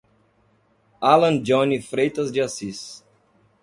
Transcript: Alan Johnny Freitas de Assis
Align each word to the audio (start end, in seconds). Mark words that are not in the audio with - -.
Alan 0.99 1.43
Johnny 1.43 1.77
Freitas 1.79 2.31
de 2.31 2.41
Assis 2.41 3.03